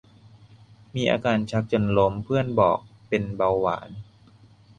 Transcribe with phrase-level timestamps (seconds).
[0.95, 3.89] มีอาการชักจนล้มเพื่อนบอกเป็นเบาหวาน